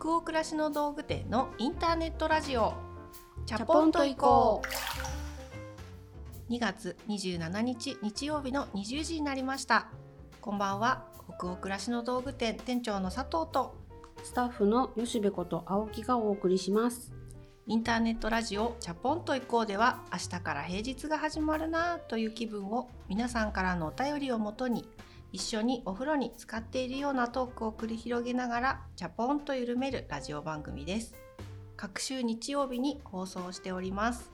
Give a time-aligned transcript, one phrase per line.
[0.00, 2.72] 北欧暮らしの道具店のインターネットラジオ。
[3.44, 4.62] チャポンと行こ
[6.48, 6.50] う。
[6.50, 9.88] 2月27日日曜日の20時になりました。
[10.40, 11.04] こんばんは。
[11.36, 13.76] 北欧暮らしの道具店店長の佐藤と。
[14.22, 17.12] スタッフの吉部こと青木がお送りします。
[17.66, 24.88] インターネットラジオチャポンと行こうでは明日から平日が始まるなという気分を皆さんからのお便りをもとに
[25.32, 31.14] 一緒にお風呂に使っているようなトークを繰り広げながらチャポンと緩めるラジオ番組です。
[31.76, 34.32] 各週日曜日に放送しております。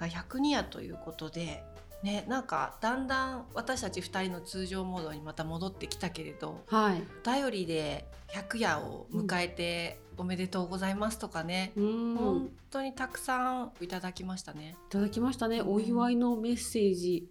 [0.00, 1.62] 102夜ということで
[2.02, 14.76] ね、なんかだんだん私たち2人の通常モードにまた戻ってきたけれど、はい、頼りで100夜を迎えておめでとうございますとかね、うん、本当にたくさんいただきましたね。
[14.88, 17.28] いただきましたね、お祝いのメッセージ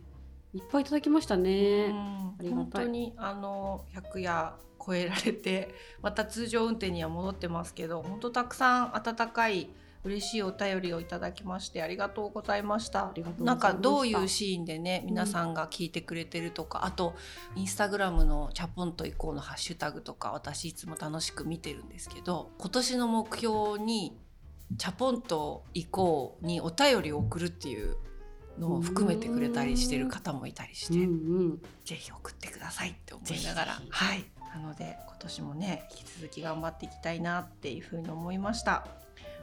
[0.53, 1.93] いっぱいいただきましたね。
[2.39, 9.69] うん、本当にあの100夜超えられてまた通常運転には戻ってますけど本当たくさん温かい
[10.03, 13.11] 嬉しいお便りをいただきましてありがとうございました。
[13.39, 17.15] なんかどういうシーンでね皆さんが聞いてくれてるとか、うん、あと
[17.55, 24.17] インスタグラムのチャポンと行こうのハッシュタグとか私いつも楽しく見てるんですけど今年の目標に
[24.77, 27.97] チャポンと行こうにお便りを送るっていう
[28.59, 33.81] のを含めてくれたりしてる方もいたりして、うんうん、ぜひ送ってくださいって思いながら。
[33.89, 34.25] はい。
[34.53, 38.87] なので今年もね引き続き頑張っていきたいなっていうふうに思いました。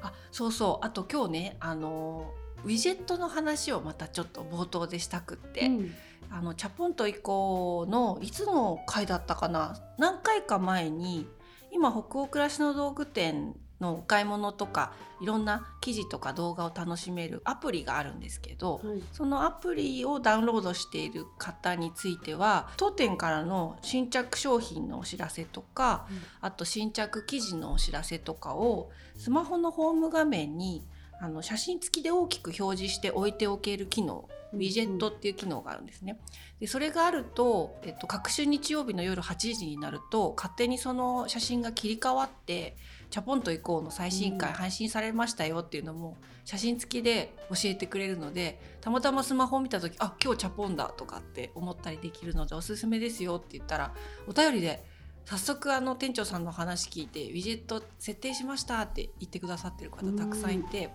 [0.03, 0.87] あそうそう。
[0.87, 2.33] あと今日ねあの
[2.65, 5.95] ウィジェットの話をまたちょっと冒頭でしたくって、うん、
[6.31, 9.77] あのチャポンと以降のいつの回だったかな？
[9.99, 11.29] 何回か前に
[11.71, 30.85] 今北欧暮らしの道具店のお買い物とかいろんな記事とか動画を楽しめるアプリがあるんですけど、はい、そのアプリをダウンロードしている方については当店からの新着商品のお知らせとか、うん、あと新着記事のお知らせとかをスマホのホーム画面に
[31.21, 36.19] あの写真付きで大きく表示して置いておける機能ウィジェットっていう機能があるんですね。
[36.65, 42.79] でそれがあると、えっと、各週日曜日の夜8時になると勝手にその写真が切り替わって
[43.11, 46.17] チャポンと行こうの最新回配信されましたよっていうのも
[46.47, 53.93] 写真付きで教えてくれるのでたまたまスマホを見た時あ今日チャポンだとかって思ったりできるのでおすすめですよって言ったら
[54.27, 54.83] お便りで
[55.27, 60.89] 早速あの店長さんの話聞いてウィジェット設定しましたって言ってくださってる方たくさんいて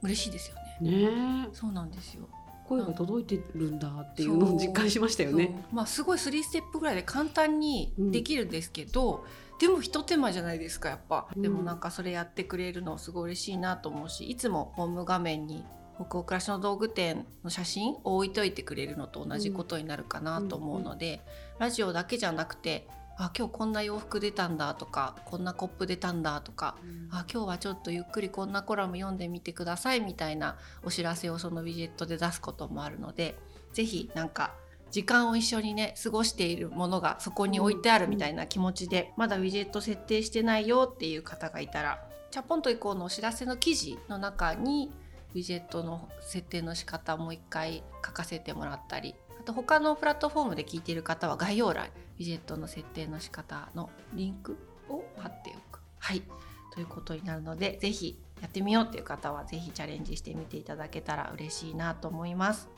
[0.00, 1.08] 嬉しいですよね。
[1.08, 2.28] ねそうなんですよ
[2.68, 5.64] 声が届いてるんだっていうのを実感しましたよね。
[5.72, 15.64] まあすごい3ステップぐらいで簡単にできるんですけど、うん、でも一手間じゃないですかやっぱ、うん、でもなんかそれやってくれるのすごい嬉しいなと思うしいつもホーム画面に
[15.96, 21.20] 北欧暮らしの道具店の写真を置いといてくれるのと同じことになるかなと思うので、
[21.58, 22.86] ラジオだけじゃなくて
[23.20, 33.36] あ今日こんな洋服出たんだとかこんなコップ出たんだとか、うん、あ今日はちょっとゆっくりこんなコラム読んでみてくださいみたいなお知らせをそのウィジェットで出すこともあるので
[33.72, 34.54] 是非なんか
[34.90, 44.90] 時間を一緒にね過ごしているものがそこに置いてあるみたいな気持ちで、まだウィジェット設定してないよっていう方がいたらチャポンと以降のお知らせの記事の中に
[45.34, 54.58] ウィジェットの設定の仕方もう一回書かせてもらったりあと他のプラットフォームで聞いている方は概要欄ウィジェットの設定の仕方のリンク
[54.90, 55.80] を貼っておく。
[55.98, 56.22] はい
[56.70, 62.68] ということになるので是非やってみようっていう方は是非チャレンジしてみていただけたら嬉しいなと思います。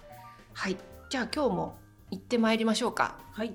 [0.53, 0.77] はい
[1.11, 1.77] じゃあ今日も
[2.13, 3.19] 行ってまいりましょうか。
[3.33, 3.53] はい。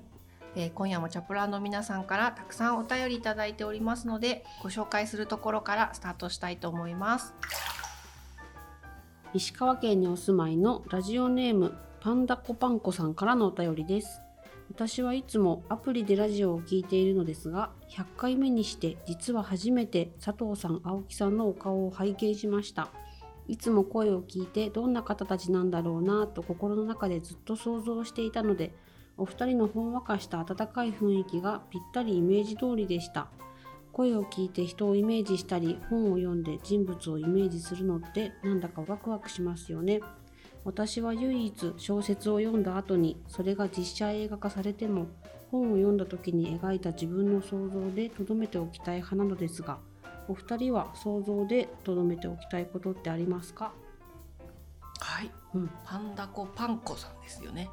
[0.54, 7.34] えー、今夜もチャプラーの皆さんからたくさんお便りいただいておりますのでご紹介するところからスタートしたいと思います
[9.34, 11.76] 石川県にお住まいのラジオネーム
[12.06, 14.22] パンダコパンコさんからのお便りです。
[14.70, 22.90] 私はいつもアプリでラジオを聴いているのですが100回目にして実は初めて佐藤さん青木さんのお顔を拝見しました。
[23.48, 28.72] いつも声を聞いてどんな方たちなんだろうなと心の中でずっと想像していたので
[29.16, 33.26] お二人のほんわかした温かい雰囲気がぴったりイメージ通りでした。
[33.92, 40.02] 声を聞いて人をイメージしたり本を読んで人物をイメージするのってなんだかワクワクしますよね。
[40.66, 45.06] 私は唯一小説を読んだ後にそれが実写映画化されても
[45.52, 49.78] 本を読んだ時に描いた自分の想像で留めておきたい派なのですが
[50.26, 53.72] お二人は想像で留めておきたいことってありますか
[54.98, 57.70] はい、うん、パンダコパンコさんですよね。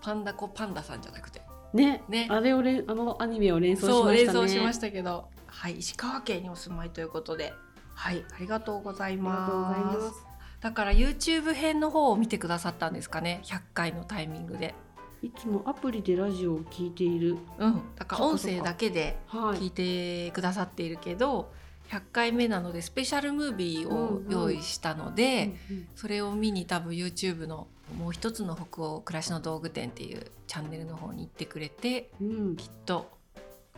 [0.00, 1.42] パンダコパンダさんじゃなくて。
[1.72, 2.02] ね。
[2.08, 2.28] ね。
[2.30, 4.16] あれをれあのアニメを連想しましたね。
[4.16, 5.28] 連想しましたけど。
[5.46, 5.78] はい。
[5.78, 7.52] 石川県にお住まいということで。
[7.94, 8.24] はい。
[8.32, 10.27] ありがとうございます
[10.60, 13.40] だから YouTube 編の方を見てくださったんですかね。
[13.44, 14.74] 100回のタイミングで。
[15.22, 17.36] いつもアプリでラジオを聞いている。
[17.58, 19.58] うん、だから音声だけではい。
[19.58, 21.50] 聞いてくださっているけど、
[21.90, 27.66] 100回目なのでスペシャルムービーを用意したので、うんそれを見に多分 YouTube の
[27.98, 32.56] もう一つの北欧暮らしの道具店っていうチャンネルの方に行ってくれてうんうん。
[32.56, 33.10] きっと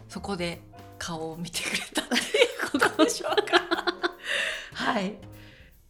[0.08, 0.60] そこで
[0.98, 3.60] 顔を見てくれたっていうことでしょうか。
[4.74, 5.29] はい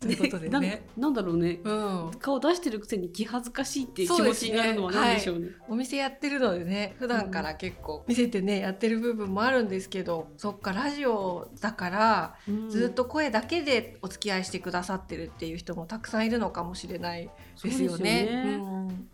[0.00, 0.87] ということでね。
[0.97, 1.61] ななんだろうね。
[1.62, 5.49] うん、顔出してるくせに気恥ずかしいっていう気持そうですねちになるのは何でしょうね。
[5.69, 17.31] お店やってるのでね普段から結構見せてねやってる部分もあるんですけどそっかラジオだからうんずっと声だけでお付き合いしてくださってるっていう人もたくさんいるのかもしれない
[17.62, 18.58] ですよね。
[18.58, 19.08] うん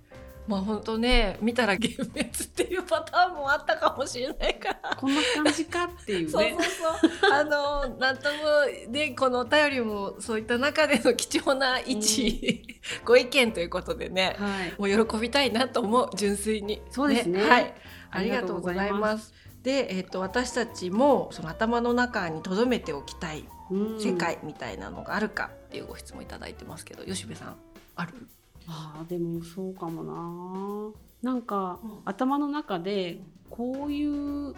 [0.47, 4.97] まあ本当ね見たら幻滅っていうパターンもあったかもしれないから。
[4.97, 6.57] こんな感じかっていうそうね。
[6.59, 7.33] そうそう。
[7.33, 12.63] あのなんともでこのお便りもそういった中での貴重な一、
[13.05, 14.97] ご意見ということでね、はい。
[14.97, 16.81] もう喜びたいなと思う純粋に。
[16.91, 17.75] そうですねはい。
[18.11, 19.35] あありりがとうございます。
[19.63, 27.57] で、えっ、と私たちもその頭の中に留めておきたいうん世界みたいなのがあるかっていうご質問いただいてますけど、吉部さん
[27.97, 28.13] ある？
[28.69, 30.93] ああでもそうかも
[31.23, 31.33] な。
[31.33, 31.91] なんか、うん。
[32.05, 33.21] 頭の中で
[33.51, 34.55] こういう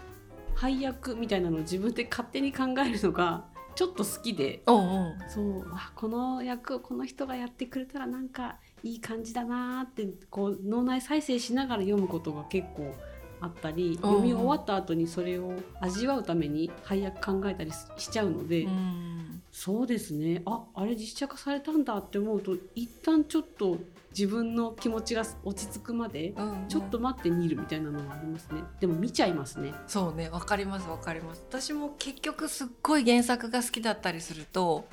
[0.55, 3.45] 配役みたいなのを自分で勝手に考えるのが
[3.75, 4.61] ちょっと好きで。
[4.67, 5.17] おうんうん。
[5.29, 5.65] そう。
[5.71, 12.93] あこの役この人がやってくれたらなんかいい感じだなーってこう脳内再生しながら読むことが結構
[13.41, 13.95] あったりうん。
[13.95, 19.41] 読み終わった後にそれを味わうために配役考えたりししちゃうので、うん。
[19.51, 20.41] そうですね。
[20.45, 23.77] ああれ実写化されたんだって思うと一旦ちょっと
[24.11, 26.67] 自分の気持ちが落ち着くまでうんうん。
[26.67, 28.61] ちょっと待って見るみたいなのがありますね。
[28.79, 29.73] でも見ちゃいますね。
[29.87, 30.29] そうね。
[30.29, 31.43] わかりますわかります。
[31.49, 34.87] 私も結局すっごい原作が好きだったりすると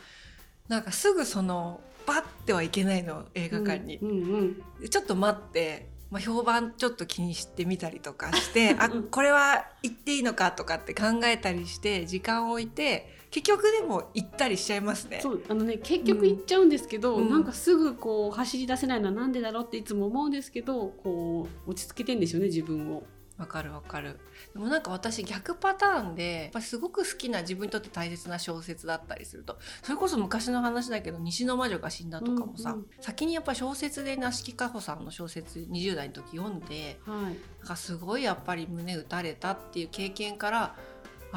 [0.69, 15.21] なんかすぐそのパッてはいけないの映画館に、うんうんでちょっと待って、まあ、評判ちょっと気にしてみたりとかして あうんこれは行っていいのかとかって考えたりして時間を置いて結局でも行ったりしちゃいますね。
[15.21, 23.03] そうあのね結局行っちゃうんですけど、うんなんかすぐこう走り出せないのはなんでだろうっていつも思うんですけどこう落ち着けてんですよね自分を。
[23.39, 24.19] わかるわかる
[24.55, 40.77] でもなんか私逆パターンでやっぱりすごく好きな自分にとって大切な小説だったりするとそれこそ昔の話だけど「西の魔女が死んだ」とかもさ、うんうん先にやっぱ小説で梨木かほさんの小説20代の時読んではい、なんかすごいやっぱり胸打たれたっていう経験から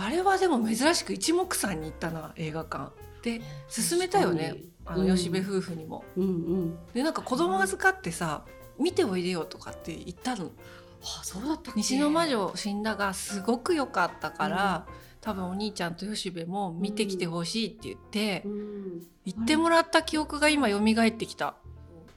[0.01, 2.91] あれはでも珍しく一目散に行ったな映画館。
[3.21, 4.55] で勧めたよね
[4.85, 5.15] あのうん。
[5.15, 6.05] 吉部夫婦にも。
[6.15, 6.77] うんうん。
[6.93, 8.45] でなんか子供預かってさ
[8.79, 10.51] 見ておいでよとかって言ったの。
[11.01, 14.85] あそうだった西の魔女死んだがすごく良かったから、
[15.21, 19.07] 多分お兄ちゃんと吉部も見てきてほしいって言って、うん。
[19.25, 21.55] 言ってもらった記憶が今蘇ってきた。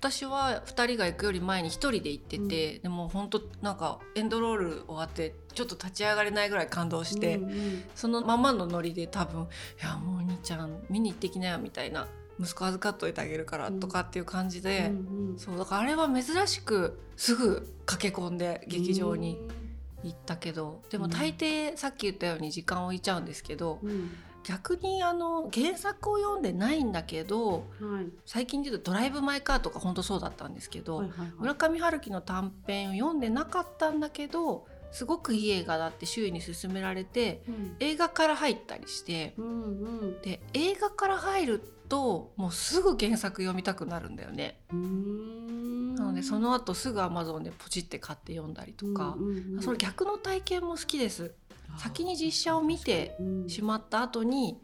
[0.03, 9.43] 私は2人が行くより前に1人で行ってて、でも本当なんかエンドロール終わってちょっと立ち上がれないぐらい感動して、うんうんそのままのノリで多分
[9.81, 12.09] 「いやもうお兄ちゃん見に行ってきなよ」みたいな
[12.41, 13.79] 「息子預かっといてあげるから」うん。
[13.79, 15.39] とかっていう感じで、うんうん。
[15.39, 19.39] そうだからあれは珍しくすぐ駆け込んで劇場に
[20.03, 24.11] 行ったけどでも大抵さっき言ったように時間を置いちゃうんですけどうん
[24.45, 28.13] 逆にあの原作を読んでないんだけどはい。
[28.27, 31.33] 最近で言うと「ドライブ・マイ・カー」とか本当そうだったんですけど、はいはいはい。
[31.39, 37.77] 村上春樹の短編を読んでなかったんだけどすごくいい映画だって周囲に勧められてうん。
[37.81, 40.23] 映画から入ったりしてうんうん。
[40.23, 44.61] で映画から入るともうすぐ原作読みたくなるんだよね。
[44.71, 49.63] なのでその後すぐ Amazon でポチって買って読んだりとか、うんうんうん。
[49.63, 51.35] その逆の体験も好きです。
[51.79, 53.49] 先に実写を見てうん。
[53.49, 54.61] しまった後に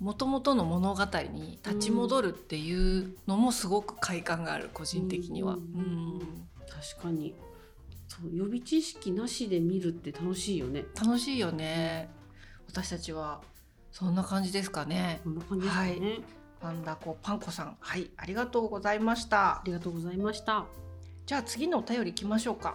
[0.00, 5.54] 元々の物語に立ち戻るっていうのもすごく快感がある個人的には。
[5.54, 6.18] ううん。
[6.18, 6.20] ん
[6.68, 7.34] 確かに。
[8.08, 10.84] そう予備知識なしで見るって楽しいよね。
[11.00, 12.10] 楽しいよね。
[12.66, 13.40] 私たちは。
[13.90, 15.20] そんな感じですかね。
[15.24, 16.24] こんな感じですかね、はい。
[16.60, 19.58] パンダコパンコさん、はい、ありがとうございました。
[19.58, 19.62] あ。
[19.64, 20.66] りがとうございました。
[21.26, 22.74] じゃあ次のお便り行きましょうか。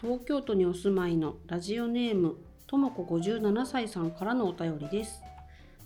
[0.00, 2.36] 東京都にお住まいのラジオネーム
[2.68, 5.20] ともこ57歳さんからのお便りです。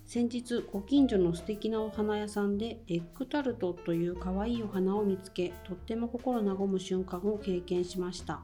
[0.04, 8.40] 先日ご近所の素敵なお花屋さんでエッグタルトという可愛いお花を見つけとっても心和む瞬間を経験しました。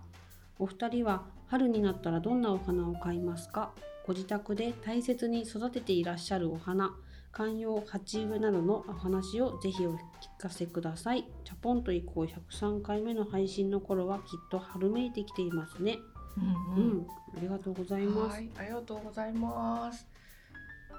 [0.59, 3.73] お二人は春になったらどんなお花を買いますか？
[4.07, 6.97] ご自宅で大切に育てていらっしゃるお花
[7.33, 9.99] 観葉鉢植えなどのお話をぜひお聞
[10.39, 11.25] かせください。
[11.45, 15.99] チャポンと以降103回目の配信の頃はきっと春めいてきていますね。
[16.37, 17.07] うんうん、
[17.37, 18.37] ありがとうございます。
[18.37, 20.07] はい、ありがとうございます。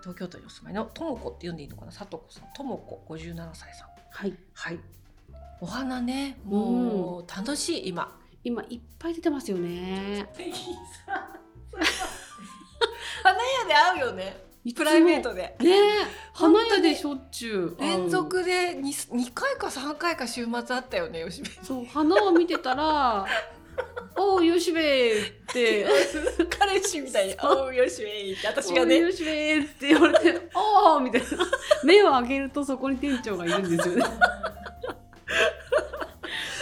[0.02, 3.90] 東京都にお住まいのともこって読んでいいのかな、さとこさん、ともこ57歳さん。
[4.12, 4.80] はい、はい。
[5.62, 10.26] お花ねもう楽しい今今いっぱい出てますよね
[13.22, 15.56] 花屋で会うよねプライベートで。
[15.60, 15.76] ね
[16.34, 17.82] 花屋でしょっちゅう。
[17.82, 21.50] 連続で 2, 2回か3回か週末あったよね吉部。
[21.64, 23.26] そう花を見てたら
[24.18, 25.88] 「おうよしべ」って。
[26.60, 29.00] 彼氏みたいに「おうよしべ」って私がね。
[29.00, 31.28] よしべって言われて「おお」みたいな。
[31.84, 34.04] 目を上げるとそこに店長がいるんですよね。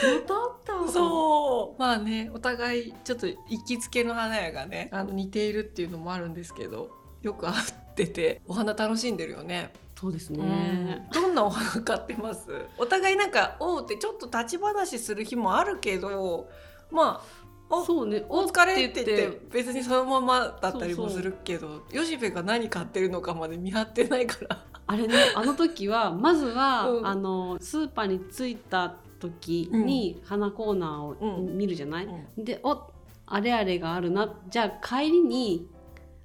[0.03, 0.51] またあっ
[0.85, 1.79] たそう。
[1.79, 9.73] まあねお互いちょっと行きつけの花屋がねあの似ているっていうのもあるんですけどよく会っててお花楽しんでるよね。
[9.99, 12.47] そうですね、ね、どんなお花買ってます？
[12.77, 16.47] お互いなんか「おう」ってちょっと立ち話する日もあるけど
[16.91, 18.23] まあおそうね。
[18.29, 24.63] お疲れって言って別にそのままだったりもするけど吉部が何買ってるのかまで見張ってないから。
[24.89, 27.07] あれねあの時は まずは、うん。
[27.07, 31.57] あのスーパーに着いた時に花コーナーをうん。
[31.57, 32.07] 見るじゃない、
[32.37, 32.83] でお
[33.25, 34.33] あれあれがあるな。
[34.47, 35.67] じゃあ帰りに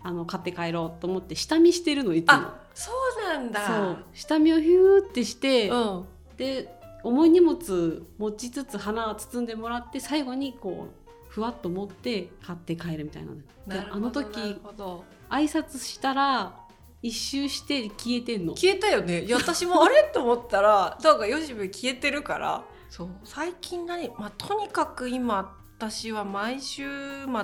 [0.02, 2.34] あの買って帰ろうと思って下見してるのいつも。
[2.34, 2.90] あそ
[3.20, 3.66] うなんだ。
[3.66, 4.04] そう。
[4.12, 6.04] 下見をヒューってして、うん。
[6.36, 13.36] で重い荷物持ちつつ花包んでもらって最後にこうふわっと持って買って帰るみたいなの。
[13.66, 16.58] であの時挨拶したら
[17.00, 18.54] 一周して消えてんの。
[18.54, 19.22] 消えたよね。
[19.22, 20.02] いや私もあれ？
[20.14, 22.64] と思ったらなんか吉部消えてるから。
[22.88, 23.08] そう。
[23.24, 26.84] 最近何、まあ、とにかく今私は毎週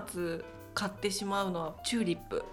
[0.07, 0.45] 末
[0.79, 2.45] 買ってしまうのはチューリップ、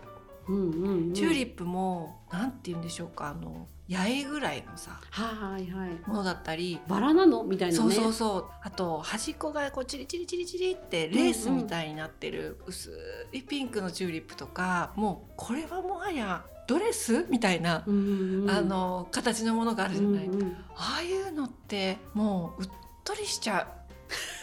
[0.47, 6.79] うんうんうん、チューリップもなんて言うんでしょうかあの八重ぐらいのさはいはいものだったり。
[6.87, 7.77] バラなのみたいなね。
[7.77, 8.45] そうそうそう。
[8.63, 12.91] あと端っこがこうチリチリチリチリってレースみたいになってる薄
[13.31, 18.49] いピンクのチューリップとかもうこれはもはやドレスみたいな、うんうんうん。
[18.49, 20.57] あの形のものがあるじゃない、うんうん。
[20.75, 22.69] ああいうのってもううっ
[23.03, 23.67] とりしちゃう。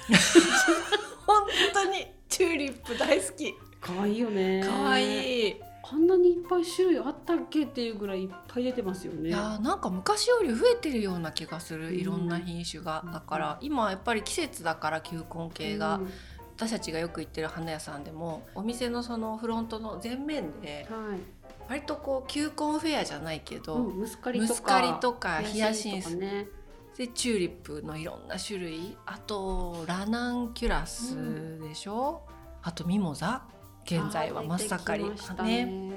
[1.27, 4.65] 本当にチューリップ大好き可愛いよね。
[4.65, 5.57] 可愛いい。
[5.83, 9.29] こんなにいっぱい種類あったっけっていうぐらいいっぱい出てますよね。
[9.29, 11.95] いやーなんか昔より増えてるような気がする、うん。
[11.95, 13.03] いろんな品種が。
[13.05, 16.11] うんだから今やっぱり季節だから球根系が、うん。
[16.57, 21.21] 私たちがよく行ってる花屋さんでもお店のそのフロントの前面ではい。
[21.69, 24.41] 割とこう球根フェアじゃないけど、うん、ムスカリ
[25.01, 26.15] とかヒヤシンス。
[26.17, 26.47] ね
[26.97, 28.97] でチューリップのいろんな種類。
[29.07, 32.23] あとラナンキュラスでしょ、
[32.63, 33.43] あとミモザ？
[33.85, 35.05] 現在は真っ盛り。
[35.05, 35.65] あー出てきましたね。
[35.67, 35.93] ね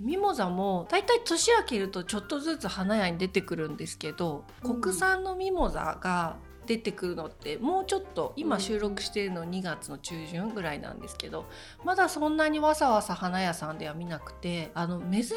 [0.00, 4.80] ミモザもだいたい年明けるとちょっとずつ花屋に出てくるんですけど、うん。
[4.80, 6.36] 国産のミモザが
[6.66, 11.46] 出てくるのってもうちょっと今うん収録しているの2月の中旬ぐらいなんですけど
[11.84, 15.34] まだそんなにわさわさ花屋さんでは見なくてあの珍しい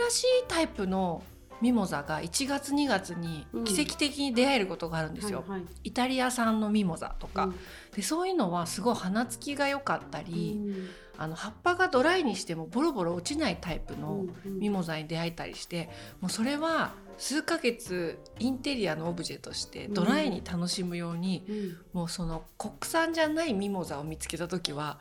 [0.47, 1.23] タイプの
[1.61, 5.43] ミモザが1月2月に奇跡的に出会えることがあるんですよ。
[5.47, 5.67] はいはい。
[5.85, 7.55] イタリア産のミモザとか、うん。
[7.95, 15.89] でそういうのはすごい花つきが良かったり、うんあの葉っぱがドライにしてもボロボロ落ちないタイプのうんミモザに出会えたりして
[16.21, 21.77] もうそれは数ヶ月インテリアのオブジェとしてドライに楽しむように、うん。
[21.93, 24.99] もうその国産じゃないミモザを見つけた時は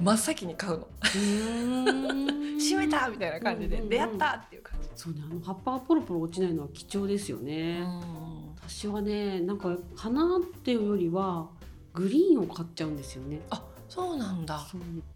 [0.00, 0.88] 真っ先に買うの。
[2.58, 4.88] 閉めたみたいな感じで出会ったっていう感じ。
[4.94, 7.84] そうねあの葉っぱがポロポロ落ちないのは貴重ですよね、
[8.66, 11.48] 私はねなんか花っていうよりは
[11.92, 13.40] グリーンを買っちゃうんですよね。
[13.50, 13.62] あ
[13.94, 14.60] そうなんだ。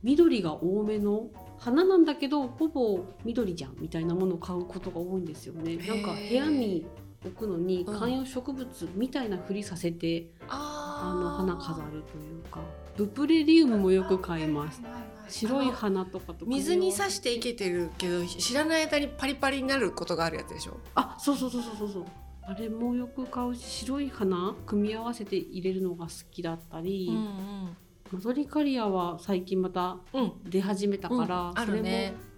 [0.03, 5.73] 緑が多めの花なんだけどほぼ緑じゃんみたいなものを買うことが多いんですよね。
[5.73, 5.89] ー。
[5.89, 6.87] なんか部屋に
[7.25, 7.99] 置くのにうん。
[7.99, 12.61] 観葉植物みたいなふりさせて、あの花飾るというか。
[12.97, 14.81] ブプレリウムもよく買います。
[15.29, 20.79] 白い花とかと水に刺ししていけてるけど知らない間にパリパリになることがあるやつでしょ？
[20.95, 21.89] あそうそうそうそうそう。
[21.93, 22.05] そう
[22.45, 27.77] あれもよく買うし白い花組み合わせて入れるのが好きだったり、ん
[28.13, 30.23] マゾリカリアは最近またうん。
[30.23, 31.59] うん出始めたから、うん。
[31.59, 31.87] あそれも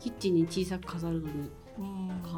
[0.01, 2.33] キッチンに小さく飾るのにうん買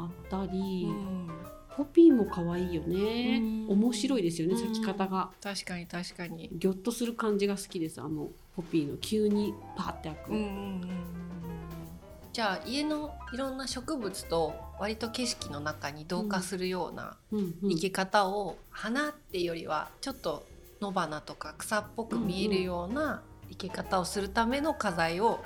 [0.45, 1.29] ったり、うん。
[1.75, 3.69] ポピーも可愛いよね、うん。
[3.69, 4.59] 面白いですよねうん。
[4.59, 6.49] 咲き方が、確かに確かに。
[6.53, 10.89] ギョッとする感じが好きですあのポピーの急にパーって開く、うんうんうんうん
[12.33, 20.43] じゃあ家のいろんな植物と割と景色の中に同化するようなうんうん生け方を、花っていうよりはちょっと
[20.83, 25.39] 野花とか草っぽく見えるような生け方をするための花材を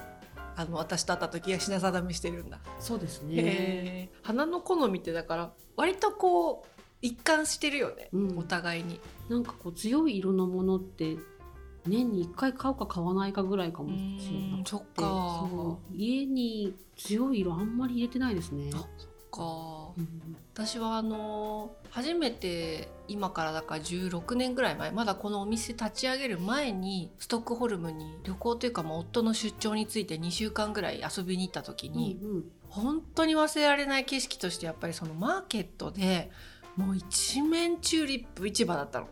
[0.56, 2.60] あの私と会った時は品定めしてるんだ。
[2.79, 8.38] そうですね、花の好みってだから割とこう一貫してるよね、うん。
[8.39, 9.00] お互いに。
[9.29, 11.17] なんかこう強い色のものって
[11.86, 14.70] 年に1回買うか買わないかぐらいかもしれなくて。
[14.72, 18.72] そっか家に強い色あんまり入れてないですね
[19.38, 19.44] か。
[19.98, 20.38] うん。
[20.53, 36.29] 私はあの初めて今からだから16年ぐらい前まだこのお店立ち上げる前にストックホルムに旅行というかまあ夫の出張について2週間ぐらい遊びに行った時に、うん本当に忘れられない景色としてやっぱりそのマーケットで
[36.75, 39.08] もう一面チューリップ市場だったの。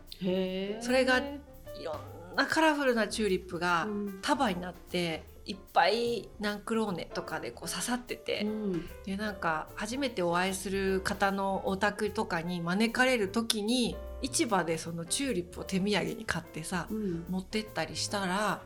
[0.82, 1.40] それがい
[1.82, 4.18] ろんなカラフルなチューリップがうん。
[4.20, 8.88] 束になっていっぱいナンクローネとかでこう刺さってて、うん。
[9.04, 17.24] でなんか初めてお会いする方のお宅とかに招かれる時に市場でそのチューリップを手土産に買ってさうん。
[17.30, 18.60] 持ってったりしたら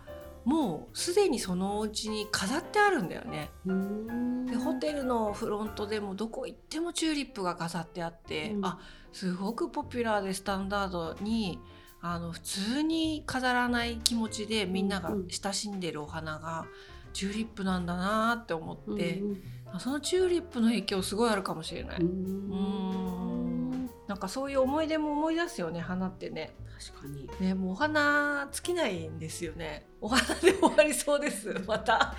[0.45, 3.51] もうすでにそのお家に飾ってあるんだよね。
[3.67, 4.47] うん。
[4.47, 8.65] でホテルのフロントでもどこ行ってもチューリップが飾ってあって、うん。
[8.65, 8.79] あ
[9.13, 11.59] すごくポピュラーでスタンダードに
[12.03, 16.67] あの普通に飾らない気持ちでみんながうん親しんでるお花が
[17.13, 19.43] チューリップなんだなって思って、うん
[19.73, 22.01] あそのチューリップの影響すごいあるかもしれない。
[22.01, 26.57] ううんんなんかそういう思い出も思い出すよね花ってね。
[26.93, 29.87] 確かにねもうお花尽きないんですよね。
[30.01, 31.55] お花で終わりそうです。
[31.69, 32.17] また。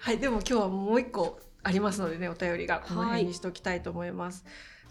[0.00, 4.44] はいでも今日はもう一個ありますのでねお便りがこの辺にしておきたいと思います。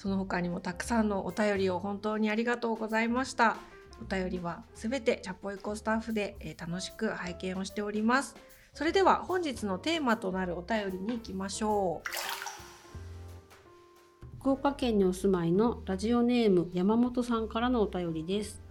[0.03, 3.55] その他にもたくさんのお便りを本当にありがとうございました。
[4.01, 8.36] お便りはすべてチャポイコスタッフで、え楽しく拝見をしております。
[8.74, 12.10] それでは本日のテーマとなるお便りに行きましょう。
[14.41, 18.62] 福岡県にお住まいのラジオネーム山本さんからのお便りです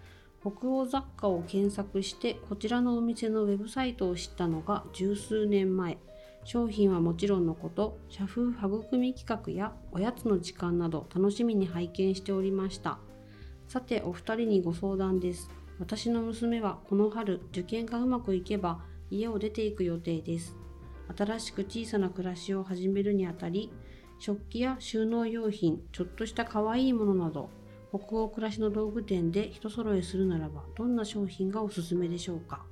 [0.43, 5.97] 北欧雑貨を検索してこちらのお店のウェブサイトを知ったのが十数年前
[6.45, 12.99] 商品はもちろんのこと社風育み企画やおやつの時間など楽しみに拝見しておりました。
[13.69, 15.51] さてお二人にご相談です。
[15.79, 18.81] 私の娘はこの春受験がうまくいけば
[19.11, 20.57] 家を出ていく予定です。
[21.17, 23.73] 新しく小さな暮らしを始めるにあたり
[24.19, 27.51] 食器や収納用品、ちょっとした可愛いものなど、
[27.91, 32.65] 北欧暮らしの道具店で一揃えするならば、どんな商品がおすすめでしょうか？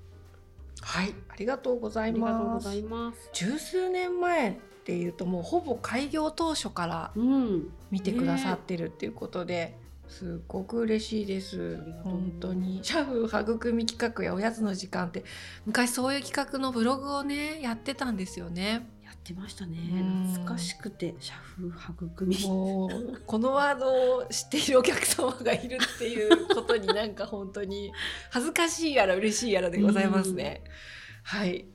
[0.83, 3.31] はい、ありがとうござあいます。
[3.33, 9.77] 十数年前っていうともうほぼ開業当初からうん、見てくださってるっていうことで、
[10.09, 11.79] すっごく嬉しいです。
[12.03, 15.25] 本当にシャフ育み企画やおやつの時間って
[15.67, 18.89] 昔そういう企画のブログをねやってたんですよね。
[19.00, 20.27] やってましたねうん。
[20.33, 22.37] 懐かしくて、社風育み。
[22.47, 27.93] もうこのワードを知っているお客様がいるっていう ことになんか本当に
[28.31, 30.65] 恥ずかしいやら嬉しいやらでございますね。
[31.23, 31.67] はい。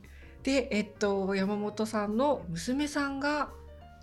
[0.43, 3.51] で、えっと山本さんの娘さんが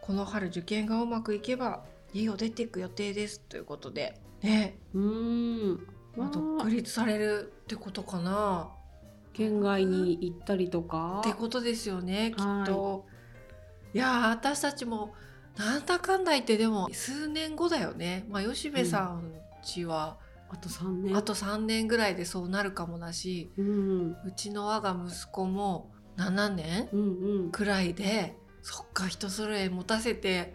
[0.01, 5.87] この春受験がうまくいけば家を出ていく予定ですということで、ね、うーん。
[6.17, 8.71] まあ、独立されるってことかな。
[9.33, 11.21] 県外に行ったりとか。
[11.21, 13.07] ってことですよねきっはいと。
[13.95, 15.15] いやー私たちも
[15.57, 18.25] なんだかんだ言ってでも数年後だよね。
[18.29, 20.19] まあ吉部さんちは、
[20.51, 21.17] あと三年。
[21.17, 27.51] あと3年ぐらいでそうなるかもだしうん、うちの我が息子も7年うん、うん。
[27.51, 30.55] くらいでそっか人揃え持たせて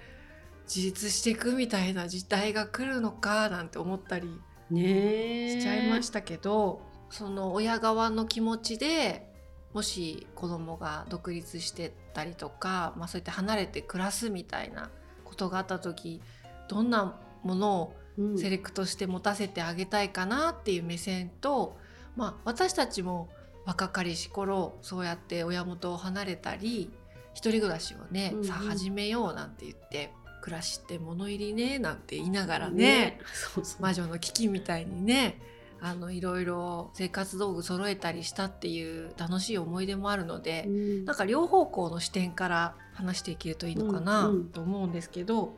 [0.68, 4.28] 自立していくみたいな時代が来るのかなんて思ったり。
[4.70, 9.32] しちゃいましたけど、その親側の気持ちで
[9.74, 14.90] もし子供が独立してったりとか、まあ、そうやって離れて暮らすみたいな
[15.24, 16.20] ことがあった時
[16.68, 18.38] どんなものをうん。
[18.40, 21.78] セレクトして持たせてあげたいかなっていう目線と、
[22.16, 23.30] まあ、私たちも
[23.64, 26.90] 若かりし頃そうやって親元を離れたり
[27.36, 28.46] 一人暮らしをね、うんうん。
[28.46, 33.20] さあ始めようなんて言って暮らしって物入りねなんて言いながらね。
[33.54, 33.84] そうそう。
[33.84, 35.40] 魔女の危機みたいにね
[35.82, 41.06] あのいろいろ生活道具揃えたりしたっていう楽しい思い出もあるので、うん。
[41.06, 44.46] なんか両方向の視点から話していけるといいのかなうんうん。
[44.50, 45.56] と思うんですけど、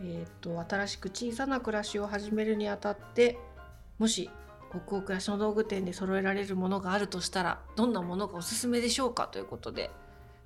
[0.00, 3.38] えー、と新しく小さな暮らしを始めるにあたって
[3.98, 4.30] もし
[4.70, 9.90] 北欧暮らしの道具店で揃えられるものがあるとしたらどんなものがおすすめでしょうかということで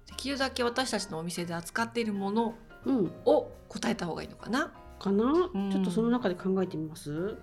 [0.07, 2.55] できるだけ私たちのお店で扱っているもの
[2.87, 3.13] うん。
[3.27, 4.73] を答えた方がいいのかな？
[4.99, 5.71] かな、ん。
[5.71, 7.37] ちょっとその中で考えてみます？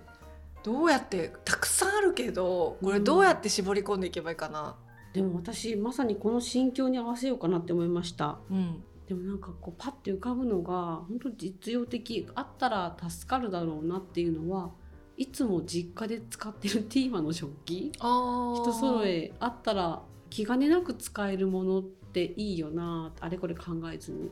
[0.62, 4.76] どうやってたくさんあるけどこれどうやって絞り込んでいけばいいかな。
[5.12, 8.38] でも私まさにこの心境に合わせようかなって思いました。
[8.50, 14.70] うん、でもなんかこうパッて浮かぶのが本当実用的あったら助かるだろうなっていうのは
[15.16, 17.92] いつも実家で使ってるティーマの食器。
[18.00, 24.26] あ人揃えあったら気兼ねなく使えるものっていいよなあれこれ考えずに。
[24.26, 24.30] っ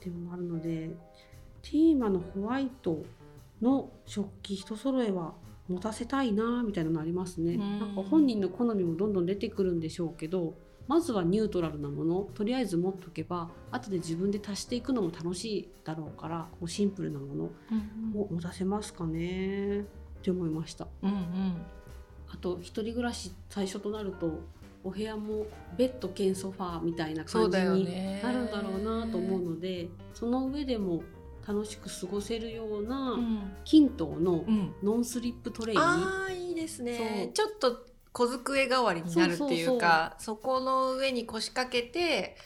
[0.00, 0.90] ていうのもあるので
[1.62, 3.04] ティーマのホワイト
[3.62, 5.34] の食器人揃えは
[5.68, 7.54] 持たせたいなみたいなのありますね。
[7.54, 7.78] うん。
[7.80, 10.54] なんか本人の好みもどんどん出てくるんでしょうけど
[10.88, 17.44] まずはニュートラルなものとりあえず持っとけば後で自分で足していくのも楽しいだろうからこうシンプルなもの
[18.20, 19.80] を持たせますかね。
[19.80, 19.84] っ
[20.22, 20.86] て思いました。
[21.02, 21.56] うんうん。
[22.28, 24.40] あと一人暮らし最初となると
[24.84, 25.46] お部屋も
[25.76, 28.20] ベッド兼ソファーみたいな感じにね。
[28.22, 31.02] なるんだろうなと思うのでその上でも
[31.46, 33.56] 楽しく過ごせるよううなん。
[33.64, 34.74] 均等のうん。
[34.82, 37.30] ノンスリップトレイに、あーいいですね。
[37.34, 42.36] ちょっと小机代わりになるっていうかそこの上に腰掛けて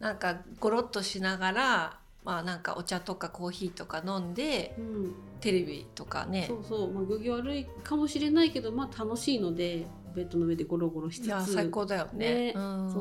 [0.00, 6.46] なんかゴロッとしながらまあなんかお茶とかコーヒーとか飲んでうん、テレビとかね。
[6.48, 12.52] そうそう、まあ、行儀悪いかもしれないけど、まあ、楽しいのでベッドの上でゴロゴロしつついや最高だよね。
[12.52, 12.92] ねうん。
[12.92, 13.00] そ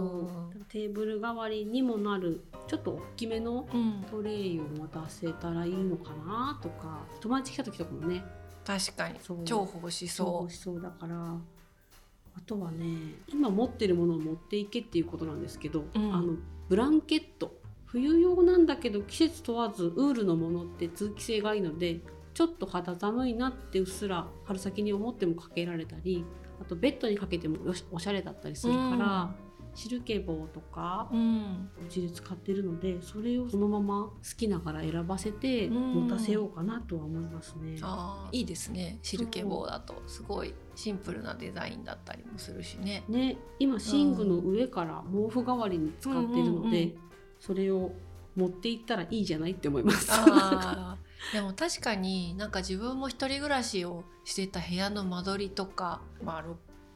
[0.55, 0.65] う。
[0.69, 4.05] テーブル代わりにもなるちょっと大きめのうん。
[4.09, 8.23] トレイを持たせたらいいのかなとか友達来た時とかもね
[8.65, 9.19] 確かに。
[9.45, 10.27] 重宝しそう。
[10.27, 12.85] そ欲しそうだからあとはね
[13.27, 16.13] 今持ってるものを持っていけっていうことなんですけど、うん。
[16.13, 16.35] あの
[16.69, 17.59] ブランケット。
[17.91, 21.99] 冬用なんだけど季節問わずウールのものって通気性がいいので
[22.33, 26.23] ちょっと肌寒いなってうっすら春先に思ってもかけられたり
[26.61, 29.35] あとベッドにかけてもよしおしゃれだったりするから、
[29.73, 35.93] シルケ棒とかう、うん、うちで使ってるのでそれをそのまま好きながら選ばせてうん。
[36.03, 37.77] 持たせようかなとは思いますね。
[37.81, 38.99] あーいいですね。
[39.01, 40.01] シルケ棒だと。
[40.07, 43.03] すごいシンプルなデザインだったりもするしね。
[43.07, 46.95] ね、今寝具の上から毛布代わりに使ってるので、うんうんうん。
[47.39, 47.91] それを
[48.35, 50.09] 持っていったらいいじゃないって思います。
[51.33, 56.47] でも確かになんか自分も一人暮らしをしてた部屋の間取りとか、まあ、6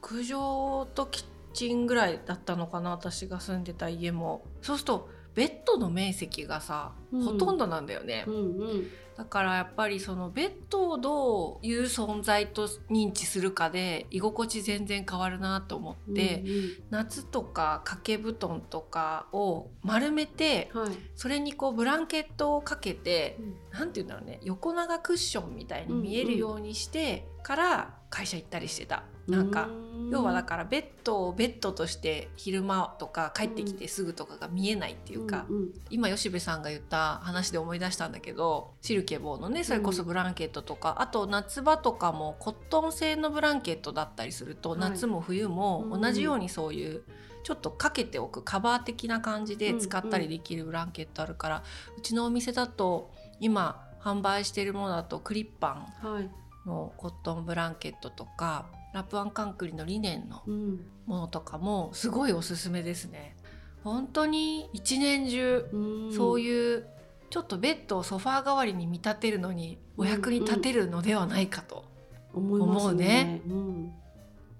[0.02, 4.44] 畳とキッチンぐらいだったのかな私が住んでた家も。
[4.62, 7.24] そうするとベッドの面積がさ、うん。
[7.24, 8.24] ほとんどなんだよね。
[8.26, 16.44] うんうんだからやっぱりそのベッドをどういう存在と認知するかで居心地全然変わるなと思って、
[16.90, 23.38] 夏とか掛け布団とかを丸めてうんはい、それにこうブランケットをかけて
[23.72, 29.04] なんて言うんだろうね横長クッションみたいに見えるようにしてから会社行ったりしてた。
[29.28, 29.68] なんか
[30.10, 35.68] 要はだからベッドをベッドとして昼間とか帰ってきてすぐとかが見えないっていうか、うんうん。
[35.90, 44.80] 今吉部さんが言った話で思い出したんだけどシルケ棒のねそれこそブランケットとか、あと夏場とかもコットン製のブランケットだったりすると、はい。
[44.80, 47.02] 夏も冬もうん同じようにそういう
[47.42, 51.62] ちょっとかけておくカバー的な感じで使ったりできるブランケットあるから、
[51.96, 56.30] うちのお店だと今販売してるものだとクリッパンはい。
[56.66, 58.66] のコットンブランケットとか
[58.96, 63.36] ラップアンカンクリのリネンのうんものとかもすごいおすすめですね。
[63.84, 66.86] 本当に一年中うんそういう
[67.30, 71.84] ちょっとベッドをソファー代わりに見立てるのにお役に立てるのではないかと。
[72.32, 73.40] 思いますね。
[73.46, 73.92] うん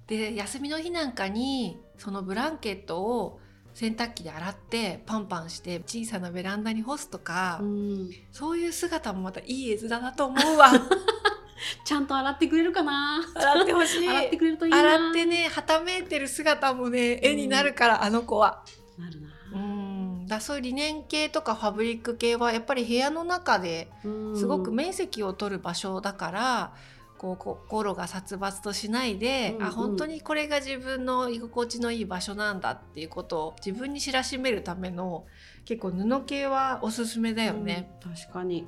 [0.06, 3.40] で休みの日なんかにそのブランケットを
[3.74, 10.70] 洗濯機で洗ってパンパンして小さなベランダに干すとか、うんそういう姿もまたいい絵面だと思うわ。
[11.84, 13.20] ちゃんと洗ってくれるかな？
[13.34, 14.08] 洗ってほしい。
[14.08, 14.78] 洗ってくれるといいな。
[14.78, 18.62] 洗ってねはためいてる姿もね絵になるから、あの子は。
[18.98, 19.28] なるな。
[19.54, 23.88] うんだそういうリネン系とかファブリック系はやっぱり部屋の中で
[24.34, 26.72] すごく面積を取る場所だから、
[27.16, 35.26] こう心が殺伐としないで、うんうんあ本当にこれが自分の居心地のいい場所なんだっていうことを自分に知らしめるための
[35.64, 37.96] 結構布系はおすすめだよね。
[38.04, 38.66] うん確かに。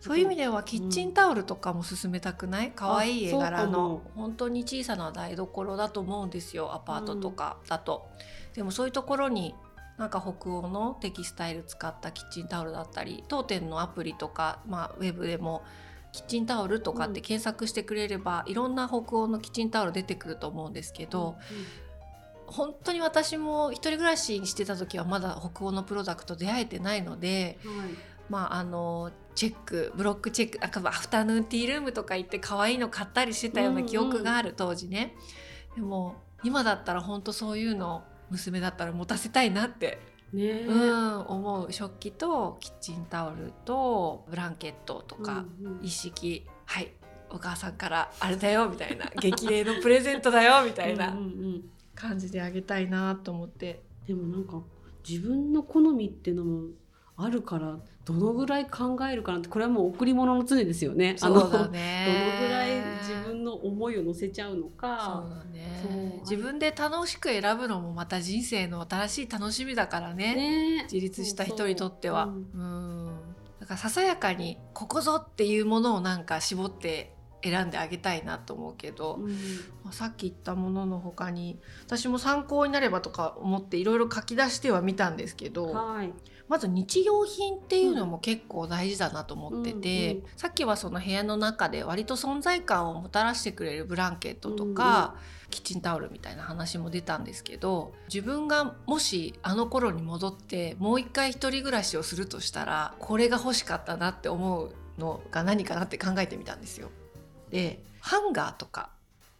[0.00, 2.72] そういう意味ではキッチンタオルとかも勧めたくない？
[2.74, 8.08] 可愛い絵柄のも本当に小さな台所だと思うんですよアパートとかだと。
[8.54, 9.54] でもそういうところに
[9.98, 15.62] なんか北欧のテキスタイル使ったキッチンタオルだったり当店のアプリとか、まあ、ウェブでも
[16.12, 21.36] キッチンタオルとかって検索してくれれば、いろんな北欧のキッチンタオル出てくると思うんですけど、
[22.46, 27.58] 本当に私も一人暮らしにしてた時はまだ北欧のプロダクト出会えてないので。
[27.64, 27.88] うんはい。
[28.30, 35.14] まああのチェックブロックチェックなんかアフタヌーンティールームとか行って可愛いの買ったりしてたような記憶がある、当時ね。
[35.74, 39.98] でも今だったら本当そういうの娘だったら持たせたいなって、
[40.32, 40.44] ね。
[40.44, 40.64] え。
[40.66, 41.72] うん、思う。
[41.72, 45.80] 食器とキッチンタオルとブランケットとか、うんうん。
[45.82, 46.46] 一式。
[46.64, 46.92] はい
[47.32, 49.06] お母さんからあれだよみたいな。
[49.20, 51.16] 激励のプレゼントだよみたいな
[51.94, 53.82] 感じであげたいなと思って。
[54.06, 54.60] でもなんか
[55.08, 56.68] 自分の好みってのも
[57.22, 61.14] あるからどのぐらい考えるかなってこれはもう贈り物の常ですよね。
[61.18, 65.24] そうだあの どのねぐらい自分の思いを乗せちゃうのそうか。
[65.28, 65.80] だね。
[65.82, 70.34] そう自分で楽しく選ぶのもまた人生の新しい楽しみだからね。
[70.34, 70.82] ね。
[70.84, 72.26] 自立した人にとっては。
[72.26, 73.10] そううそん。
[73.60, 79.30] だからささやかにここぞっていうものをなんか絞って選んであげたいなと思うけど、うん。
[79.84, 86.12] まあさっき言ったものの他に私も参考になればとか思っていろいろ書き出してはみたんですけどはい。
[86.50, 95.14] まず日用品っていうのも結構大事だなと思ってて、うんうんさっきはその部屋の中で割と存在感をもたらしてくれるブランケットとか、
[95.50, 106.90] キッチンタオルみたいな話も出たんですけど自分がもしあの頃に戻ってもう一回一人暮らしをするとしたらこれが欲しかったなって思うのが何かなって考えてみたんですよ。
[107.50, 108.90] でハンガーとか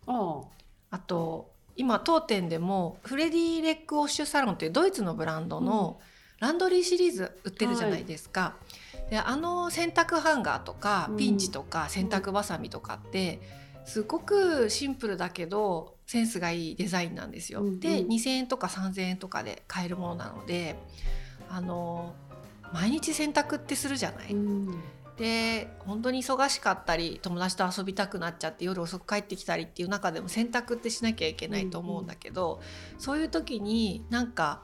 [0.07, 0.42] あ
[0.90, 0.99] あ。
[0.99, 6.01] と今当店でもフレディ・レッグ・オッシュサロンっていうドイツのブランドの
[6.40, 8.57] ランドリーシリーズ売ってるじゃないですか。
[9.11, 13.40] であの洗濯ハンガーとかうんピンチとか洗濯バサミとかって
[13.85, 17.61] すごくシンプルだけどセンスがいいデザインなんですよ。
[17.61, 20.76] うんうんで2,000円とか3,000円とかで買えるものなので
[21.48, 22.14] あの
[22.72, 24.29] 毎日洗濯ってするじゃない。
[24.31, 24.33] あ。
[24.33, 24.81] うん。
[25.16, 32.62] で本当に忙しかったり友達と遊びたくなっちゃって夜遅く帰ってきたりっていう中でも洗濯ってしなきゃいけないと思うんだけど、
[32.96, 34.62] そういう時になんか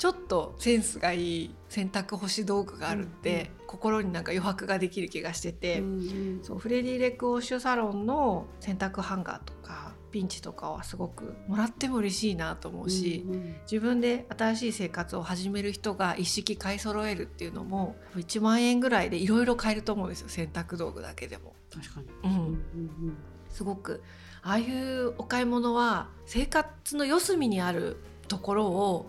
[0.00, 13.26] ちょっとセンスがいい洗濯干し道具があるって、心になんか余白ができる気がしてて、うんそうフレディ・レック・オッシュサロンの洗濯ハンガーとかピンチとかはすごくもらっても嬉しいなと思うし。
[13.28, 21.54] うん自分で新しい生活を始める人が一式買い揃えるっていうのも1万円ぐらいでいろいろ買えると思うんですよ洗濯道具だけでも。
[21.70, 22.06] 確かに。
[22.24, 23.16] うんうんうん
[23.50, 24.02] すごく
[24.42, 27.98] ああいうお買い物は生活の四隅にある
[28.30, 29.08] ところを。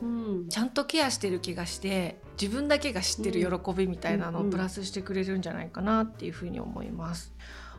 [0.49, 7.31] ちゃんとケアしてる気がして自分だけが知ってる喜びみたいなのをプラスしてくれるんじゃないかなっていうふうに思います。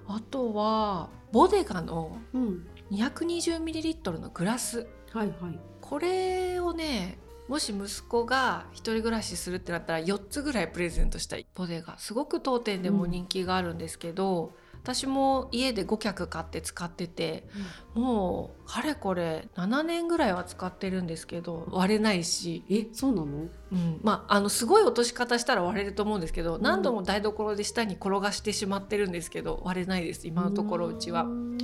[0.07, 2.67] あとはボデガのうん。
[2.93, 5.59] 220ml のグラスはいはい。
[5.81, 17.47] これをねもし息子が一人暮らしするってなったら4つぐらいプレゼントしたいボデがすごく当店でも人気があるんですけど、私も家で5脚買って使ってて
[17.95, 23.27] もうかれこれ7年ぐらいは使ってるんですけど割れないし、え、そうなの？
[23.73, 31.23] うん、まああのすごい落とし方したら割れると思うんですけど、ん何度も台所で下に転がしてしまってるんですけど割れないです今のところうちは。
[31.23, 31.59] ん。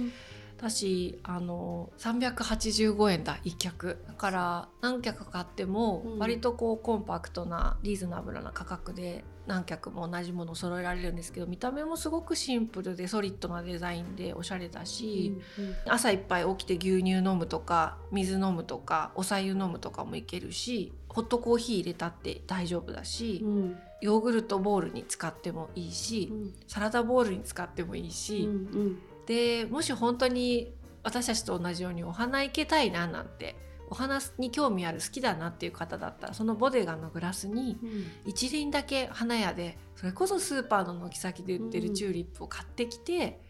[0.56, 3.98] だしあの385円だ1脚。
[4.06, 6.18] だから何脚買ってもうん。
[6.18, 15.40] 割とこうコンパクトなリーズナブルな価格で何脚も同じものを揃えられるんですけど見た目もすごくシンプルでソリッドなデザインでおしゃれだし、
[15.86, 26.54] 朝いっぱい起きて牛乳飲むとか水飲むとかお白湯飲むとかもいけるしホットコーヒー入れたって大丈夫だし、うんヨーグルトボウルに使ってもいいし、うん。
[26.68, 28.98] サラダボウルに使ってもいいうんし、うん。
[29.26, 33.56] でもし本当に私たちと同じようにお花行けたいななんて
[33.90, 36.28] お花に興味ある好きだなっていう方だった。
[36.28, 38.04] らそのボデガのグラスにうん。
[38.26, 43.40] 一輪だけ花屋でそれこそスーパーの軒先で売ってうんるチューリップを買ってきて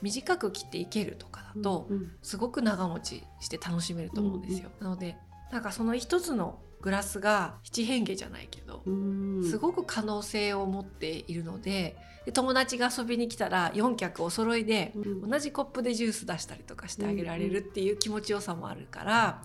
[0.00, 4.70] 短く切っていけるとかだとうんすごく長持ちして楽しめると思うんですよ。
[4.80, 5.16] なので
[5.52, 15.28] なんかその一つのグラスが七変化じゃないけどうんすごく可能性を持っているのでで友達が遊びに来たら4脚お揃いでうん。
[15.28, 19.42] 同じコップでジュース出したりとかしてあげられるっていう気持ちよさもあるから、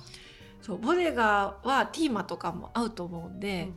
[0.64, 3.70] そうボデガはティーマとかも合うと思うんで、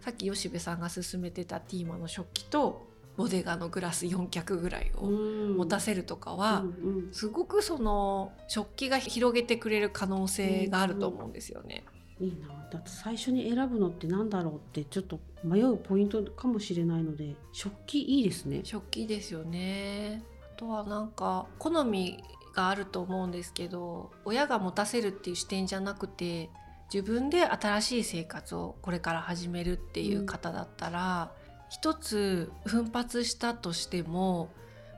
[0.00, 5.10] さっき吉部さんが勧めてたティーマの食器とボデガのグラス4脚ぐらいをう
[5.52, 5.56] ん。
[5.58, 6.68] 持たせるとかは、うん
[7.04, 7.12] うん。
[7.12, 11.84] すごくその食器が広げてくれる可能性があると思うんですよね。
[12.18, 12.48] いいな。
[12.70, 18.60] だって最初に選ぶのってなんだろうってちょっと迷うポイントかもしれないので食器いいですね。
[18.64, 20.22] 食器ですよね。
[20.54, 22.22] あとはなんか好み
[22.54, 26.50] があると思うんですけど親が持たせるっていう視点じゃなくて
[26.92, 31.32] 自分で新しい生活をこれから始めるっていう方だったら、
[31.70, 34.50] 一つ奮発したとしても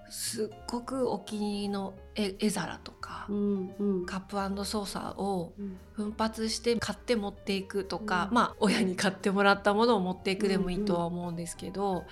[0.09, 4.07] すっごくお気に入りの絵絵皿とか、うんうん。
[4.07, 4.21] カッ
[4.57, 5.77] プソーサーをうん。
[5.93, 8.35] 奮発して買って持っていくとか、うん。
[8.35, 12.05] まあ親に買ってもらったものを持っていくでもいいとは思うんですけど、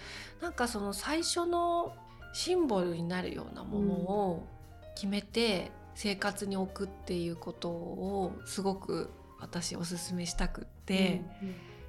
[0.43, 1.95] なんかその最初の
[2.35, 4.47] シンボルになるようなものを
[5.01, 9.09] 決めて生活に置くっていうことをすごく
[9.41, 11.23] 私おすすめしたくって、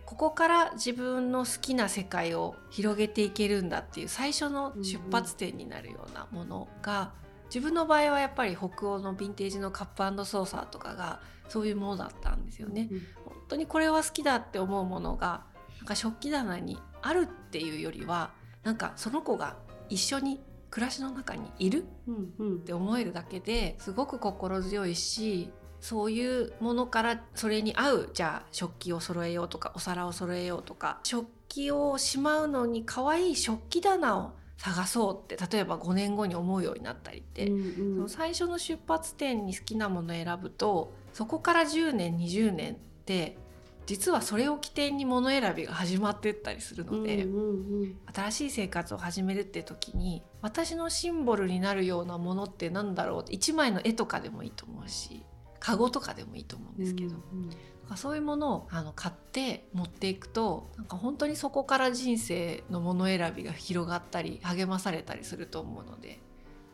[0.06, 7.12] ここから自分の好きな世界を広げていけるんだっていう最初の出発点になるようなものが、
[7.48, 11.20] 自分の場合はやっぱり北欧のヴィンテージのカップソーサーとかが
[11.50, 12.88] そういうものだったんですよね。
[12.90, 15.44] うん本当にこれは好きだって思うものが
[15.80, 18.32] なんか食器棚にあるっていうよりは
[18.64, 19.58] なんかその子が
[19.90, 20.40] 一緒に
[20.72, 22.56] 暮らしの中にいるうんうん。
[22.56, 43.38] って思えるだけですごく心強いしそういうものからそれに合うじゃあ食器を揃えようとかお皿を揃えようとか食器をしまうのに可愛い食器棚を探そうって例えば5年後に思うようになったりって、うんその最初の出発点に好きなものを選ぶとそこから10年20年って
[43.86, 47.98] 実はそれを起点に物選びが始まってったりするので、うんうんうん。
[48.14, 55.24] 新しい生活を始めるって時に私のシンボルになるようなものってなんだろうって1枚の絵とかでもいいと思うし
[55.60, 57.50] カゴとかでもいいと思うんですけど、うん
[57.82, 66.22] なんかそういうものをあの買って持っていくとなんか本当にそこから人生のもの選びが広がったり励まされたりすると思うので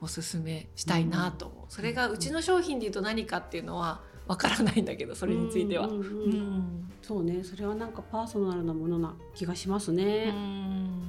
[0.01, 5.89] おすすめしたいなと思う、それがうちの商品でいうと何かっていうのはわからないんだけどそれについては。
[7.01, 7.43] そうね。
[7.43, 11.01] それはなんかパーソナルなものな気がしますうね、ん。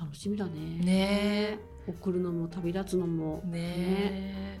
[0.00, 0.52] 楽しみだね。
[0.78, 1.58] ね。
[1.88, 3.42] 送るのも旅立つのも。
[3.52, 4.60] え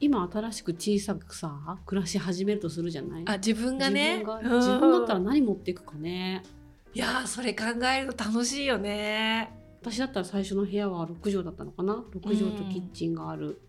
[0.00, 3.22] 今新しく小さくさ暮らし始めるとするじゃない？
[3.26, 4.18] あ自分がね。
[4.18, 4.60] 自分がうん。
[4.60, 6.42] 自分だったら何持っていくかね。
[6.92, 13.60] いやーそれ考えると楽しいよね私だったら最初の部屋は6畳だったのかな？6畳とキッチンがある。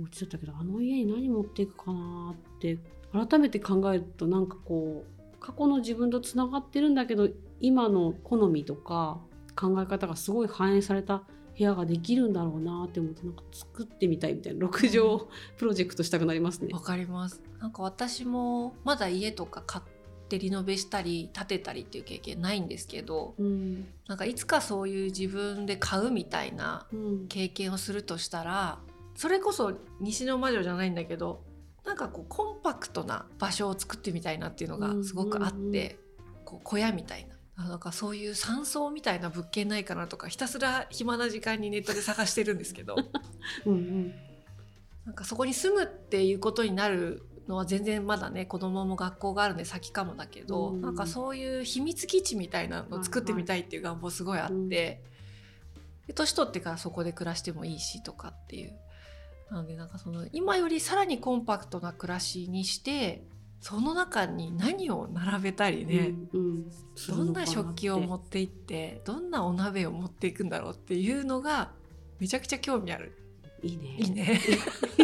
[0.00, 2.78] お家だったけどあの家に何持っていくかなって
[3.12, 7.28] 改めて考えるとなんかこう過去の自分とつながってるんだけど
[7.60, 9.20] 今の好みとか
[9.54, 16.72] 考え方がすごい反映された部屋ができるんだろうなって思ってなんか作ってみたいみたいな6畳プロジェクトしたくなりますね。
[16.72, 16.80] わ。
[16.80, 17.42] かります。
[17.60, 19.84] なんか私もまだ家とか買っ
[20.32, 23.86] てリノベしたり建てたりっていう経験ないんですけどうん。
[24.08, 27.28] なんかいつかそういう自分で買うみたいなうん。
[27.28, 28.78] 経験をするとしたら
[29.14, 31.42] それこそ西の魔女じゃないんだけど
[31.84, 35.98] なんかこうコンパクトな場所を作ってみたいなっていうのがすごくあって、
[36.44, 37.34] こう小屋みたいな。
[37.56, 42.94] あなんかそういう山荘みたいな物件ないかなとかひたすら暇な時間にネットで探してるんですけど。
[43.66, 44.14] うんうん。
[45.04, 50.80] なんかそこに住むっていうことになるのは全然まだね子供も学校があるんで先かもだけど、うん。
[50.80, 55.02] なんかそういう秘密基地みたいなのを作ってみたいっていう願望すごいあって、
[56.14, 58.72] 年取ってからそこで暮らしてもいいしとかっていう。
[59.50, 63.22] なのでなんかその今よりさらにコンパクトな暮らしにして
[63.60, 66.70] その中に何を並べたりね、うんうん。
[67.08, 71.70] どんな食器を持もっていってどんなお鍋を持っていくんだろうっていうのが
[72.18, 73.16] めちゃくちゃ興味ある。
[73.62, 73.96] いいね。
[73.98, 74.40] いいね。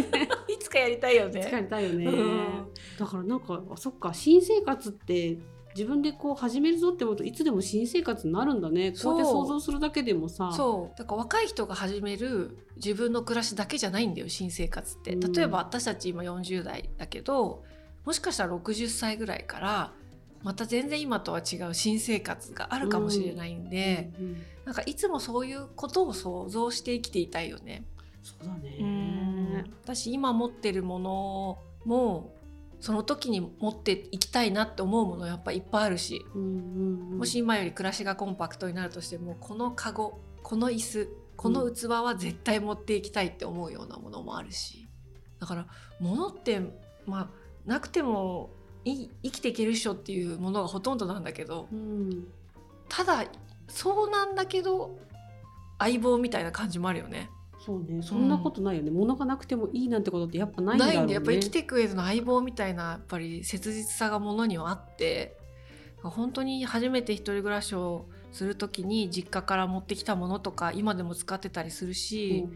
[0.79, 1.41] いつかやりたいよね。
[1.41, 2.69] 疲れたよね、うん。
[2.99, 5.39] だからなんかあそっか新生活って
[5.75, 8.93] 自分でこう始めるぞって思うといつでも新生活になるんだね。
[8.93, 10.53] こうやって想像するだけでもさ。
[10.53, 10.99] そう。
[10.99, 15.15] だから若い人が始める自分の暮らしだけじゃないんだよ新生活って。
[15.15, 15.33] うん。
[15.33, 17.63] 例えば私たち今40代だけど
[18.05, 19.93] もしかしたら60歳ぐらいから
[20.43, 27.87] また全然今とは違う新生活があるかもしれないんで、うんうんなんかいつもそういうことを想像して生きていたいよね。
[28.23, 28.77] そうだね
[29.39, 32.35] うん私今持ってるものも
[32.81, 37.19] その時に持っていきたいなって思うものやっぱいっぱいあるし、うんうんうん。
[37.19, 44.87] もし今より暮らしがコンパクトになるとしてもこのカゴこの椅子この器は絶対持っていきたいって思うようなものもあるし。
[45.41, 45.67] だから
[46.01, 46.61] 物って
[47.07, 47.29] まあ
[47.65, 48.51] なくても
[48.85, 52.29] 生きていけるっしょっていうものがほとんどなんだけどうん。
[52.89, 53.25] ただ
[53.69, 54.99] そうなんだけど
[55.79, 57.31] 相棒みたいな感じもあるよね。
[57.69, 58.01] そうね。
[58.01, 60.97] そんなことないよね、物がなくてもいいなんてことってやっぱないんだろうね。
[60.97, 65.37] ないんでやっぱ生きていく上での相棒みたいなやっぱり切実さがものにはあって
[66.03, 72.47] 本当に初めて一人暮らしをする時に実家から持ってきたものとか今でも使ってたりするし、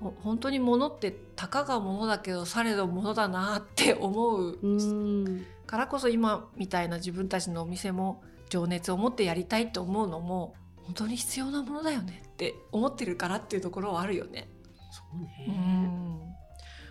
[0.00, 4.58] ほ本当に物ってたかが物だけどされど物だなって思う。
[4.60, 5.46] うんうん。
[5.66, 14.50] からこそ今みたいな自分たちのお店も情熱を持ってやりたいと思うのも本当に必要なものだよねって思ってるからっていうところはあるよね。
[14.90, 16.20] そうね、うん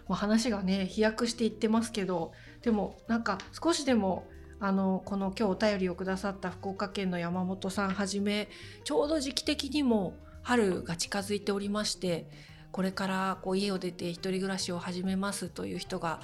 [0.07, 4.27] まあ、話がね飛躍していってますけどでもなんか少しでも
[4.59, 8.49] あのこの今日お便りをくださった福岡県の山本さんはじめ
[8.83, 12.27] ちょうど時期的にも春が近づいておりまして
[12.71, 16.21] これからこう家を出て一人暮らしを始めますという人が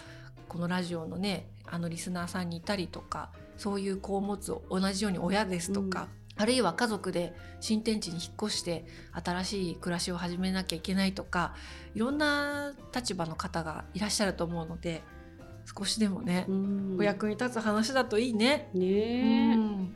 [0.47, 6.07] このラジオのねあのリスナーさんにいたりとかそういう子を持つ同じように親ですとか、
[6.41, 11.53] あるいは家族で新天地に引っ越して新しい暮らしを始めなきゃいけないとか
[11.93, 15.03] いろんな立場の方がいらっしゃると思うので
[15.77, 16.97] 少しでもね、うん。
[16.99, 18.71] お役に立つ話だといいね。
[18.73, 19.51] ね。
[19.51, 19.95] え、うん。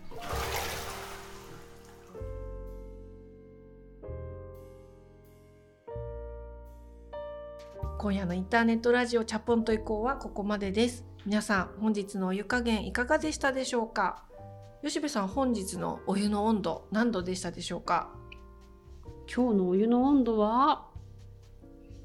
[7.97, 11.03] 今夜のインターネットラジオチャポンと以降はここまでです。
[11.26, 14.26] 皆さん本日のお湯加減いかがでしたでしょうか？
[14.86, 18.09] 吉部さん本日のお湯の温度何度でしたでしょうか？
[19.33, 20.86] 今日のお湯の温度は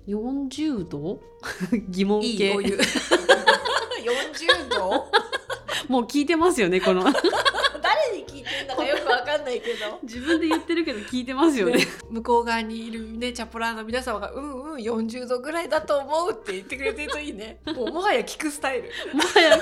[0.08, 1.20] 40度？
[1.90, 2.78] 疑問いい系お湯。
[2.80, 5.04] 40度？
[5.88, 7.02] もう聞いてますよねこの。
[7.02, 9.98] 誰に聞いてんだかよくわかんないけど。
[10.02, 11.86] 自分で言ってるけど聞いてますよね。
[12.08, 17.60] 向こう側にいるねチャポラーの皆様が「うんうん40度ぐらいだと思う」って言ってくれてるといいね。
[17.66, 18.90] もうもはや聞くスタイル。
[19.12, 19.58] もはや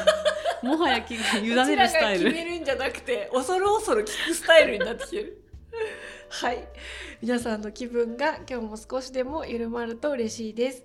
[0.63, 2.31] もはやき委ねるスタイル。
[2.31, 5.45] 決めるんじゃなくて恐る恐る聞くスタイルになってきてる。
[6.29, 6.69] はい。
[7.21, 10.85] 皆さんの気分が今日も少しでも緩まると嬉しいです。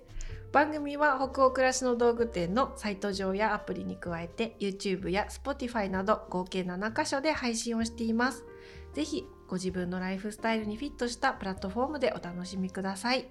[0.52, 8.44] 番組は北欧暮らしの道具店のサイト上やアプリに加えて YouTube や Spotify など合計7カ所で配信をしています。
[8.92, 13.28] ぜひご自分のライフスタイルにフィットしたプラットフォームでお楽しみください。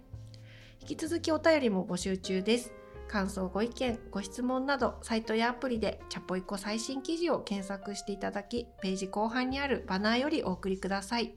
[0.81, 2.73] 引き続きお便りも募集中です
[3.13, 11.35] 感想ご意見ご質問などサイトやアプリでチャポイコ最新記事を検索していただきページ後半にあるバナーよりお送りください。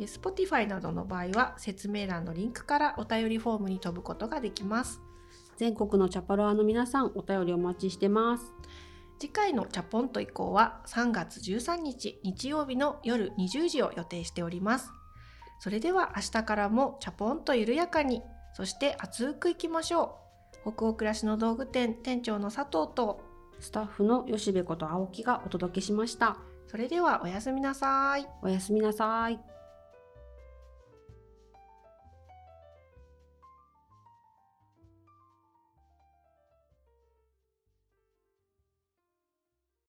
[0.00, 5.02] え Spotify などの場合は説明欄のリンクからお便りフォームに飛ぶことができます。
[5.58, 8.54] 全国のチャパロアの皆さんお便りお待ちしてます。
[9.18, 14.90] 次回のチャポンと以降は3月13日日曜日の夜20時を予定しております。
[15.60, 18.22] それでは明日からもチャポンと緩やかに
[18.54, 20.25] そして熱くいきましょう
[20.62, 23.20] 北欧暮らしの道具店店長の佐藤と
[23.60, 26.38] スタッフの吉部こと青木がお届けしました。
[26.66, 28.26] それではおやすみなさい。
[28.42, 29.55] おやすみなさい